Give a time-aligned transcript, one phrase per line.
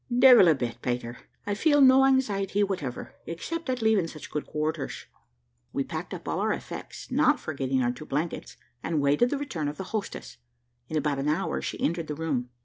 [0.17, 1.15] "Devil a bit, Peter;
[1.45, 5.05] I feel no anxiety whatever, except at leaving such good quarters."
[5.73, 9.67] We packed up all our effects, not forgetting our two blankets, and waited the return
[9.67, 10.37] of the hostess.
[10.87, 12.49] In about an hour she entered the room.